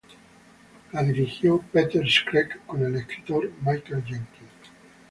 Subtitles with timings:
[0.89, 4.49] Fue dirigida por Peter Schreck y con el escritor Michael Jenkins.